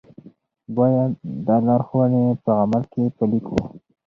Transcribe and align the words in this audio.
باید 0.75 1.11
دا 1.47 1.55
لارښوونې 1.67 2.23
په 2.43 2.51
عمل 2.61 2.83
کې 2.91 3.03
پلي 3.17 3.39
کړو. 3.47 3.63